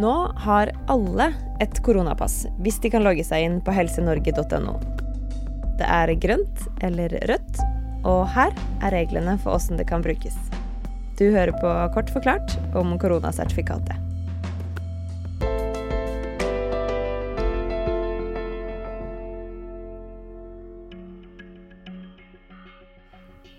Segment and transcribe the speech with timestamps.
[0.00, 0.12] Nå
[0.42, 1.28] har alle
[1.62, 4.74] et koronapass hvis de kan logge seg inn på helsenorge.no.
[5.78, 7.62] Det er grønt eller rødt,
[8.06, 10.36] og her er reglene for åssen det kan brukes.
[11.18, 14.03] Du hører på Kort forklart om koronasertifikatet.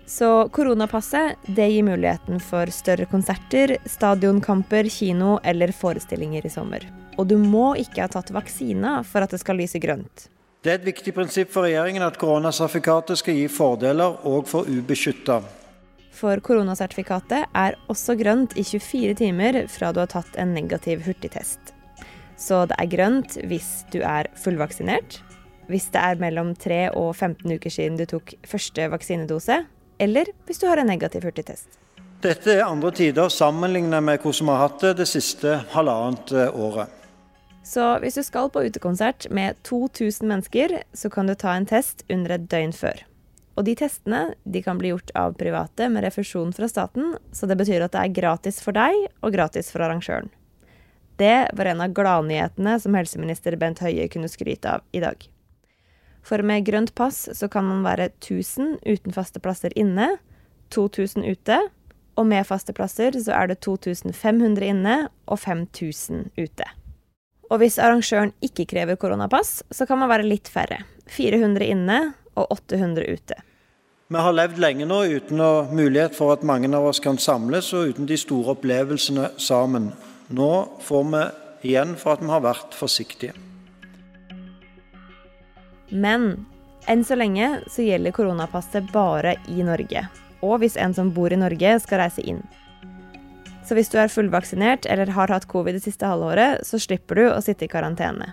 [0.06, 6.86] Så koronapasset det gir muligheten for større konserter, stadionkamper, kino eller forestillinger i sommer.
[7.18, 10.28] Og du må ikke ha tatt vaksina for at det skal lyse grønt.
[10.62, 15.40] Det er et viktig prinsipp for regjeringen at koronasertifikatet skal gi fordeler òg for ubeskytta.
[16.14, 21.74] For koronasertifikatet er også grønt i 24 timer fra du har tatt en negativ hurtigtest.
[22.38, 25.20] Så det er grønt hvis du er fullvaksinert,
[25.66, 29.64] hvis det er mellom 3 og 15 uker siden du tok første vaksinedose,
[29.98, 31.80] eller hvis du har en negativ hurtigtest.
[32.24, 36.54] Dette er andre tider sammenlignet med hvordan vi har hatt det det siste halvannet eh,
[36.54, 36.92] året.
[37.66, 42.04] Så hvis du skal på utekonsert med 2000 mennesker, så kan du ta en test
[42.08, 43.02] under et døgn før.
[43.56, 47.56] Og de testene de kan bli gjort av private med refusjon fra staten, så det
[47.58, 50.30] betyr at det er gratis for deg og gratis for arrangøren.
[51.16, 55.16] Det var en av gladnyhetene som helseminister Bent Høie kunne skryte av i dag.
[56.26, 60.16] For med grønt pass så kan man være 1000 uten faste plasser inne,
[60.74, 61.60] 2000 ute,
[62.16, 64.96] og med faste plasser så er det 2500 inne
[65.30, 66.66] og 5000 ute.
[67.46, 70.80] Og hvis arrangøren ikke krever koronapass, så kan man være litt færre.
[71.06, 72.00] 400 inne
[72.34, 73.38] og 800 ute.
[74.10, 75.38] Vi har levd lenge nå uten
[75.74, 79.92] mulighet for at mange av oss kan samles, og uten de store opplevelsene sammen.
[80.34, 80.52] Nå
[80.82, 81.26] får vi
[81.70, 83.45] igjen for at vi har vært forsiktige.
[85.90, 86.46] Men
[86.86, 90.06] enn så lenge så gjelder koronapasset bare i Norge.
[90.44, 92.42] Og hvis en som bor i Norge, skal reise inn.
[93.66, 97.24] Så hvis du er fullvaksinert eller har hatt covid det siste halvåret, så slipper du
[97.32, 98.30] å sitte i karantene.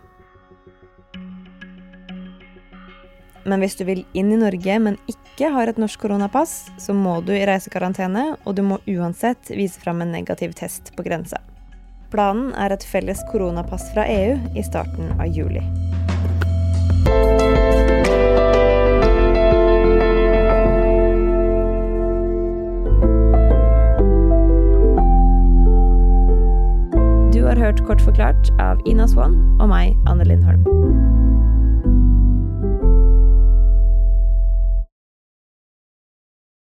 [3.43, 7.17] Men hvis du vil inn i Norge, men ikke har et norsk koronapass, så må
[7.25, 11.41] du i reisekarantene, og du må uansett vise fram en negativ test på grensa.
[12.13, 15.65] Planen er et felles koronapass fra EU i starten av juli.
[27.53, 31.22] Har hørt Kort forklart av Ina Swan og meg, Anne Lindholm.